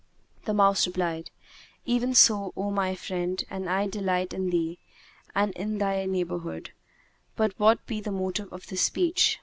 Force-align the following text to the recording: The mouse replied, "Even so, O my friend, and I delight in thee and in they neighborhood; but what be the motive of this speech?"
The 0.45 0.55
mouse 0.55 0.87
replied, 0.87 1.29
"Even 1.85 2.15
so, 2.15 2.53
O 2.57 2.71
my 2.71 2.95
friend, 2.95 3.43
and 3.51 3.69
I 3.69 3.85
delight 3.85 4.33
in 4.33 4.49
thee 4.49 4.79
and 5.35 5.53
in 5.53 5.77
they 5.77 6.07
neighborhood; 6.07 6.71
but 7.35 7.53
what 7.59 7.85
be 7.85 8.01
the 8.01 8.09
motive 8.11 8.51
of 8.51 8.65
this 8.65 8.81
speech?" 8.81 9.37